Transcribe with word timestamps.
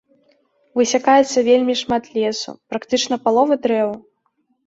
Высякаецца 0.79 1.43
вельмі 1.49 1.75
шмат 1.83 2.03
лесу, 2.17 2.51
практычна 2.73 3.15
палова 3.27 3.53
дрэў. 3.67 3.89